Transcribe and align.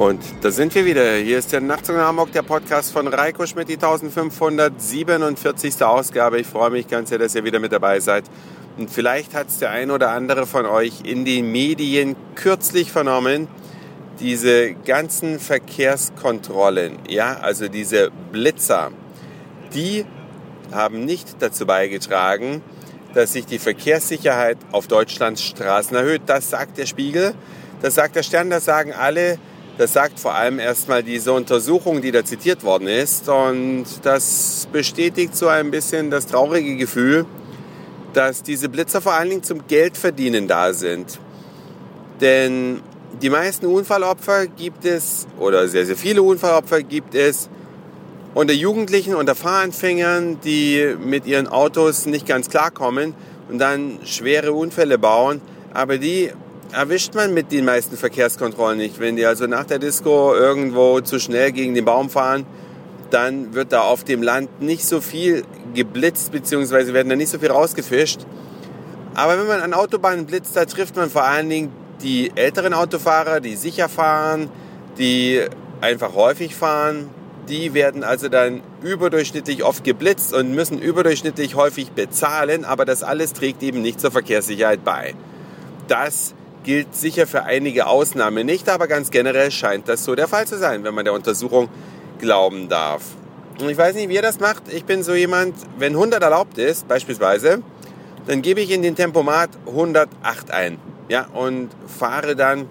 Und 0.00 0.20
da 0.40 0.50
sind 0.50 0.74
wir 0.74 0.86
wieder. 0.86 1.16
Hier 1.16 1.38
ist 1.38 1.52
der 1.52 1.60
Nachtzug 1.60 1.96
nach 1.96 2.06
Hamburg, 2.06 2.32
der 2.32 2.40
Podcast 2.40 2.90
von 2.90 3.06
Reiko 3.06 3.44
Schmidt, 3.44 3.68
die 3.68 3.74
1547. 3.74 5.84
Ausgabe. 5.84 6.40
Ich 6.40 6.46
freue 6.46 6.70
mich 6.70 6.88
ganz 6.88 7.10
sehr, 7.10 7.18
dass 7.18 7.34
ihr 7.34 7.44
wieder 7.44 7.58
mit 7.58 7.70
dabei 7.70 8.00
seid. 8.00 8.24
Und 8.78 8.90
vielleicht 8.90 9.34
hat 9.34 9.48
es 9.48 9.58
der 9.58 9.72
ein 9.72 9.90
oder 9.90 10.12
andere 10.12 10.46
von 10.46 10.64
euch 10.64 11.02
in 11.04 11.26
den 11.26 11.52
Medien 11.52 12.16
kürzlich 12.34 12.90
vernommen, 12.90 13.46
diese 14.20 14.72
ganzen 14.72 15.38
Verkehrskontrollen, 15.38 17.00
ja, 17.06 17.34
also 17.34 17.68
diese 17.68 18.10
Blitzer, 18.32 18.92
die 19.74 20.06
haben 20.72 21.04
nicht 21.04 21.36
dazu 21.40 21.66
beigetragen, 21.66 22.62
dass 23.12 23.34
sich 23.34 23.44
die 23.44 23.58
Verkehrssicherheit 23.58 24.56
auf 24.72 24.86
Deutschlands 24.86 25.42
Straßen 25.42 25.94
erhöht. 25.94 26.22
Das 26.24 26.48
sagt 26.48 26.78
der 26.78 26.86
Spiegel, 26.86 27.34
das 27.82 27.96
sagt 27.96 28.16
der 28.16 28.22
Stern, 28.22 28.48
das 28.48 28.64
sagen 28.64 28.94
alle 28.94 29.38
das 29.80 29.94
sagt 29.94 30.20
vor 30.20 30.34
allem 30.34 30.58
erstmal 30.58 31.02
diese 31.02 31.32
Untersuchung, 31.32 32.02
die 32.02 32.12
da 32.12 32.22
zitiert 32.22 32.64
worden 32.64 32.86
ist. 32.86 33.30
Und 33.30 33.86
das 34.02 34.68
bestätigt 34.70 35.34
so 35.34 35.48
ein 35.48 35.70
bisschen 35.70 36.10
das 36.10 36.26
traurige 36.26 36.76
Gefühl, 36.76 37.24
dass 38.12 38.42
diese 38.42 38.68
Blitzer 38.68 39.00
vor 39.00 39.14
allen 39.14 39.30
Dingen 39.30 39.42
zum 39.42 39.66
Geldverdienen 39.66 40.48
da 40.48 40.74
sind. 40.74 41.18
Denn 42.20 42.82
die 43.22 43.30
meisten 43.30 43.64
Unfallopfer 43.64 44.48
gibt 44.48 44.84
es, 44.84 45.26
oder 45.38 45.66
sehr, 45.66 45.86
sehr 45.86 45.96
viele 45.96 46.22
Unfallopfer 46.22 46.82
gibt 46.82 47.14
es 47.14 47.48
unter 48.34 48.52
Jugendlichen, 48.52 49.14
unter 49.14 49.34
Fahranfängern, 49.34 50.42
die 50.44 50.94
mit 51.02 51.24
ihren 51.24 51.46
Autos 51.46 52.04
nicht 52.04 52.26
ganz 52.26 52.50
klarkommen 52.50 53.14
und 53.48 53.58
dann 53.58 54.00
schwere 54.04 54.52
Unfälle 54.52 54.98
bauen. 54.98 55.40
Aber 55.72 55.96
die 55.96 56.32
erwischt 56.72 57.14
man 57.14 57.34
mit 57.34 57.52
den 57.52 57.64
meisten 57.64 57.96
Verkehrskontrollen 57.96 58.78
nicht. 58.78 59.00
Wenn 59.00 59.16
die 59.16 59.26
also 59.26 59.46
nach 59.46 59.64
der 59.64 59.78
Disco 59.78 60.34
irgendwo 60.34 61.00
zu 61.00 61.18
schnell 61.18 61.52
gegen 61.52 61.74
den 61.74 61.84
Baum 61.84 62.10
fahren, 62.10 62.46
dann 63.10 63.54
wird 63.54 63.72
da 63.72 63.82
auf 63.82 64.04
dem 64.04 64.22
Land 64.22 64.60
nicht 64.60 64.86
so 64.86 65.00
viel 65.00 65.44
geblitzt, 65.74 66.32
beziehungsweise 66.32 66.94
werden 66.94 67.08
da 67.08 67.16
nicht 67.16 67.30
so 67.30 67.38
viel 67.38 67.50
rausgefischt. 67.50 68.20
Aber 69.14 69.38
wenn 69.38 69.46
man 69.46 69.60
an 69.60 69.74
Autobahnen 69.74 70.26
blitzt, 70.26 70.56
da 70.56 70.64
trifft 70.64 70.96
man 70.96 71.10
vor 71.10 71.24
allen 71.24 71.48
Dingen 71.48 71.72
die 72.02 72.32
älteren 72.34 72.72
Autofahrer, 72.72 73.40
die 73.40 73.56
sicher 73.56 73.88
fahren, 73.88 74.48
die 74.98 75.42
einfach 75.80 76.14
häufig 76.14 76.54
fahren. 76.54 77.10
Die 77.48 77.74
werden 77.74 78.04
also 78.04 78.28
dann 78.28 78.62
überdurchschnittlich 78.82 79.64
oft 79.64 79.82
geblitzt 79.82 80.32
und 80.32 80.54
müssen 80.54 80.78
überdurchschnittlich 80.78 81.56
häufig 81.56 81.90
bezahlen, 81.90 82.64
aber 82.64 82.84
das 82.84 83.02
alles 83.02 83.32
trägt 83.32 83.62
eben 83.62 83.82
nicht 83.82 84.00
zur 84.00 84.12
Verkehrssicherheit 84.12 84.84
bei. 84.84 85.14
Das 85.88 86.34
gilt 86.64 86.94
sicher 86.94 87.26
für 87.26 87.44
einige 87.44 87.86
Ausnahmen 87.86 88.46
nicht, 88.46 88.68
aber 88.68 88.86
ganz 88.86 89.10
generell 89.10 89.50
scheint 89.50 89.88
das 89.88 90.04
so 90.04 90.14
der 90.14 90.28
Fall 90.28 90.46
zu 90.46 90.58
sein, 90.58 90.84
wenn 90.84 90.94
man 90.94 91.04
der 91.04 91.14
Untersuchung 91.14 91.68
glauben 92.18 92.68
darf. 92.68 93.02
Und 93.60 93.68
ich 93.68 93.76
weiß 93.76 93.94
nicht, 93.94 94.08
wie 94.08 94.14
ihr 94.14 94.22
das 94.22 94.40
macht. 94.40 94.72
Ich 94.72 94.84
bin 94.84 95.02
so 95.02 95.14
jemand, 95.14 95.54
wenn 95.78 95.92
100 95.92 96.22
erlaubt 96.22 96.58
ist, 96.58 96.88
beispielsweise, 96.88 97.62
dann 98.26 98.42
gebe 98.42 98.60
ich 98.60 98.70
in 98.70 98.82
den 98.82 98.94
Tempomat 98.94 99.50
108 99.66 100.50
ein. 100.50 100.78
Ja, 101.08 101.26
und 101.32 101.70
fahre 101.86 102.36
dann, 102.36 102.68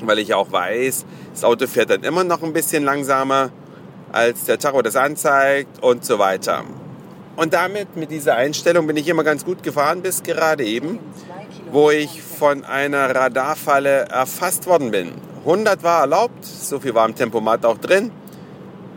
weil 0.00 0.18
ich 0.18 0.34
auch 0.34 0.52
weiß, 0.52 1.04
das 1.32 1.44
Auto 1.44 1.66
fährt 1.66 1.90
dann 1.90 2.04
immer 2.04 2.24
noch 2.24 2.42
ein 2.42 2.52
bisschen 2.52 2.84
langsamer, 2.84 3.50
als 4.12 4.44
der 4.44 4.58
Tacho 4.58 4.80
das 4.82 4.96
anzeigt 4.96 5.82
und 5.82 6.04
so 6.04 6.18
weiter. 6.18 6.64
Und 7.36 7.52
damit, 7.52 7.96
mit 7.96 8.12
dieser 8.12 8.36
Einstellung, 8.36 8.86
bin 8.86 8.96
ich 8.96 9.08
immer 9.08 9.24
ganz 9.24 9.44
gut 9.44 9.62
gefahren, 9.64 10.02
bis 10.02 10.22
gerade 10.22 10.64
eben 10.64 11.00
wo 11.74 11.90
ich 11.90 12.22
von 12.22 12.64
einer 12.64 13.12
Radarfalle 13.12 14.04
erfasst 14.04 14.68
worden 14.68 14.92
bin. 14.92 15.10
100 15.40 15.82
war 15.82 16.02
erlaubt, 16.02 16.44
so 16.44 16.78
viel 16.78 16.94
war 16.94 17.04
im 17.04 17.16
Tempomat 17.16 17.66
auch 17.66 17.78
drin. 17.78 18.12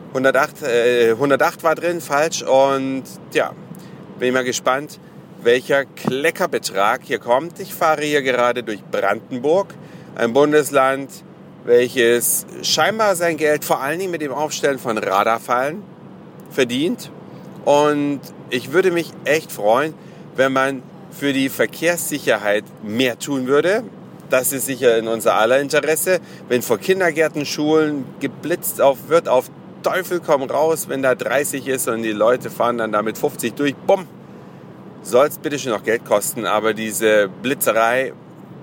108, 0.10 0.62
äh, 0.62 1.10
108 1.14 1.64
war 1.64 1.74
drin, 1.74 2.02
falsch. 2.02 2.44
Und 2.44 3.02
ja, 3.34 3.52
bin 4.20 4.28
ich 4.28 4.34
mal 4.36 4.44
gespannt, 4.44 5.00
welcher 5.42 5.86
Kleckerbetrag 5.86 7.02
hier 7.04 7.18
kommt. 7.18 7.60
Ich 7.60 7.74
fahre 7.74 8.04
hier 8.04 8.22
gerade 8.22 8.62
durch 8.62 8.84
Brandenburg, 8.84 9.74
ein 10.16 10.34
Bundesland, 10.34 11.10
welches 11.66 12.46
scheinbar 12.62 13.16
sein 13.16 13.38
Geld 13.38 13.66
vor 13.66 13.82
allen 13.82 13.98
Dingen 13.98 14.12
mit 14.12 14.22
dem 14.22 14.32
Aufstellen 14.32 14.78
von 14.78 15.00
Radarfallen 15.00 15.82
verdient. 16.52 17.10
Und 17.66 18.22
ich 18.52 18.72
würde 18.72 18.92
mich 18.92 19.12
echt 19.26 19.52
freuen, 19.52 19.96
wenn 20.36 20.54
man 20.54 20.84
für 21.18 21.34
die 21.34 21.50
Verkehrssicherheit 21.50 22.64
mehr 22.84 23.18
tun 23.18 23.48
würde. 23.48 23.84
Das 24.30 24.52
ist 24.52 24.66
sicher 24.66 24.98
in 24.98 25.08
unser 25.08 25.36
aller 25.36 25.60
Interesse. 25.60 26.20
Wenn 26.50 26.62
vor 26.62 26.78
Kindergärten, 26.78 27.46
Schulen 27.46 28.06
geblitzt 28.20 28.82
auf, 28.82 29.08
wird 29.08 29.28
auf 29.28 29.50
Teufel 29.84 30.20
komm 30.20 30.44
raus, 30.44 30.90
wenn 30.90 31.02
da 31.02 31.16
30 31.16 31.68
ist 31.68 31.88
und 31.88 32.04
die 32.04 32.12
Leute 32.12 32.50
fahren 32.50 32.78
dann 32.78 32.92
damit 32.92 33.18
50 33.18 33.54
durch, 33.54 33.76
bumm, 33.76 34.06
soll 35.02 35.28
es 35.28 35.38
bitte 35.38 35.58
schon 35.58 35.72
noch 35.72 35.84
Geld 35.84 36.06
kosten. 36.06 36.46
Aber 36.46 36.74
diese 36.74 37.30
Blitzerei 37.42 38.14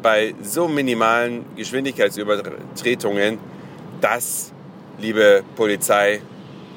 bei 0.02 0.34
so 0.42 0.68
minimalen 0.68 1.46
Geschwindigkeitsübertretungen, 1.56 3.38
das, 4.02 4.52
liebe 4.98 5.42
Polizei, 5.56 6.20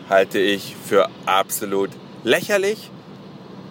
halte 0.10 0.40
ich 0.40 0.76
für 0.86 1.10
absolut 1.26 1.90
lächerlich 2.24 2.90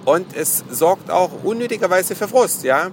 und 0.06 0.34
es 0.36 0.64
sorgt 0.70 1.10
auch 1.10 1.30
unnötigerweise 1.42 2.14
für 2.14 2.28
Frust, 2.28 2.62
ja. 2.62 2.90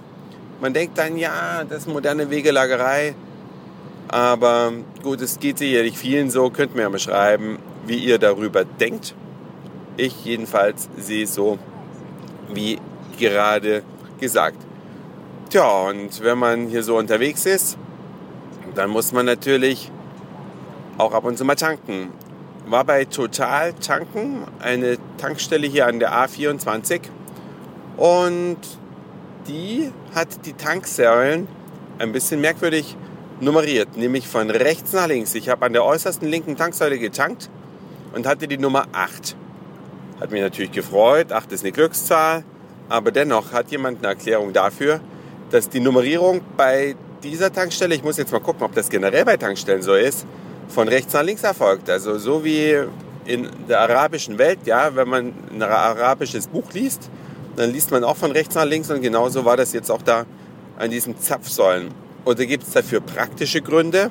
Man 0.60 0.74
denkt 0.74 0.98
dann, 0.98 1.16
ja, 1.16 1.62
das 1.64 1.82
ist 1.82 1.88
moderne 1.88 2.28
Wegelagerei. 2.28 3.14
Aber 4.08 4.72
gut, 5.02 5.20
es 5.20 5.38
geht 5.38 5.58
sicherlich 5.58 5.96
vielen 5.96 6.30
so. 6.30 6.50
Könnt 6.50 6.74
mir 6.74 6.82
ja 6.82 6.90
mal 6.90 6.98
schreiben, 6.98 7.58
wie 7.86 7.98
ihr 7.98 8.18
darüber 8.18 8.64
denkt. 8.64 9.14
Ich 9.96 10.24
jedenfalls 10.24 10.88
sehe 10.96 11.24
es 11.24 11.34
so, 11.34 11.58
wie 12.52 12.78
gerade 13.16 13.84
gesagt. 14.18 14.58
Tja, 15.50 15.88
und 15.88 16.22
wenn 16.22 16.38
man 16.38 16.66
hier 16.66 16.82
so 16.82 16.96
unterwegs 16.96 17.46
ist, 17.46 17.78
dann 18.74 18.90
muss 18.90 19.12
man 19.12 19.24
natürlich 19.24 19.92
auch 20.98 21.12
ab 21.12 21.24
und 21.24 21.38
zu 21.38 21.44
mal 21.44 21.54
tanken 21.54 22.08
war 22.66 22.84
bei 22.84 23.04
Total 23.04 23.72
tanken, 23.74 24.44
eine 24.60 24.96
Tankstelle 25.18 25.66
hier 25.66 25.86
an 25.86 25.98
der 25.98 26.12
A24 26.12 27.00
und 27.96 28.58
die 29.46 29.92
hat 30.14 30.46
die 30.46 30.54
Tanksäulen 30.54 31.46
ein 31.98 32.12
bisschen 32.12 32.40
merkwürdig 32.40 32.96
nummeriert, 33.40 33.96
nämlich 33.96 34.26
von 34.26 34.50
rechts 34.50 34.92
nach 34.92 35.06
links. 35.06 35.34
Ich 35.34 35.48
habe 35.48 35.66
an 35.66 35.72
der 35.72 35.84
äußersten 35.84 36.28
linken 36.28 36.56
Tanksäule 36.56 36.98
getankt 36.98 37.50
und 38.14 38.26
hatte 38.26 38.48
die 38.48 38.58
Nummer 38.58 38.86
8. 38.92 39.36
Hat 40.20 40.30
mich 40.30 40.40
natürlich 40.40 40.72
gefreut, 40.72 41.32
8 41.32 41.52
ist 41.52 41.64
eine 41.64 41.72
Glückszahl, 41.72 42.44
aber 42.88 43.10
dennoch 43.10 43.52
hat 43.52 43.70
jemand 43.70 43.98
eine 43.98 44.08
Erklärung 44.08 44.52
dafür, 44.52 45.00
dass 45.50 45.68
die 45.68 45.80
Nummerierung 45.80 46.40
bei 46.56 46.96
dieser 47.22 47.52
Tankstelle, 47.52 47.94
ich 47.94 48.02
muss 48.02 48.16
jetzt 48.16 48.32
mal 48.32 48.40
gucken, 48.40 48.62
ob 48.62 48.74
das 48.74 48.88
generell 48.88 49.24
bei 49.24 49.36
Tankstellen 49.36 49.82
so 49.82 49.94
ist, 49.94 50.26
von 50.68 50.88
rechts 50.88 51.12
nach 51.12 51.22
links 51.22 51.42
erfolgt. 51.42 51.90
Also 51.90 52.18
so 52.18 52.44
wie 52.44 52.76
in 53.24 53.48
der 53.68 53.80
arabischen 53.80 54.38
Welt, 54.38 54.60
ja, 54.64 54.94
wenn 54.94 55.08
man 55.08 55.32
ein 55.52 55.62
arabisches 55.62 56.46
Buch 56.46 56.72
liest, 56.72 57.10
dann 57.56 57.70
liest 57.70 57.90
man 57.90 58.04
auch 58.04 58.16
von 58.16 58.32
rechts 58.32 58.54
nach 58.54 58.64
links 58.64 58.90
und 58.90 59.00
genauso 59.00 59.44
war 59.44 59.56
das 59.56 59.72
jetzt 59.72 59.90
auch 59.90 60.02
da 60.02 60.26
an 60.76 60.90
diesen 60.90 61.18
Zapfsäulen. 61.18 61.88
Oder 62.24 62.46
gibt 62.46 62.64
es 62.64 62.72
dafür 62.72 63.00
praktische 63.00 63.60
Gründe? 63.62 64.10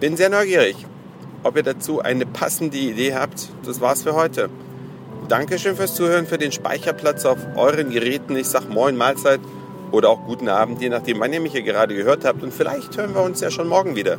Bin 0.00 0.16
sehr 0.16 0.28
neugierig, 0.28 0.76
ob 1.42 1.56
ihr 1.56 1.62
dazu 1.62 2.00
eine 2.00 2.26
passende 2.26 2.76
Idee 2.76 3.14
habt. 3.14 3.48
Das 3.64 3.80
war's 3.80 4.02
für 4.02 4.14
heute. 4.14 4.50
Dankeschön 5.28 5.76
fürs 5.76 5.94
Zuhören, 5.94 6.26
für 6.26 6.38
den 6.38 6.52
Speicherplatz 6.52 7.24
auf 7.24 7.38
euren 7.56 7.90
Geräten. 7.90 8.36
Ich 8.36 8.48
sag 8.48 8.68
Moin, 8.68 8.96
Mahlzeit 8.96 9.40
oder 9.92 10.10
auch 10.10 10.24
guten 10.26 10.48
Abend, 10.48 10.80
je 10.80 10.88
nachdem, 10.88 11.20
wann 11.20 11.32
ihr 11.32 11.40
mich 11.40 11.52
hier 11.52 11.62
gerade 11.62 11.94
gehört 11.94 12.24
habt. 12.24 12.42
Und 12.42 12.52
vielleicht 12.52 12.96
hören 12.96 13.14
wir 13.14 13.22
uns 13.22 13.40
ja 13.40 13.50
schon 13.50 13.68
morgen 13.68 13.94
wieder. 13.94 14.18